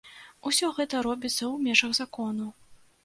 [0.49, 2.51] Усё гэта робіцца ў межах закону.